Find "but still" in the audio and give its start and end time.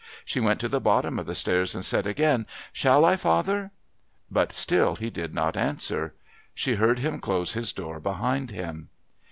4.31-4.95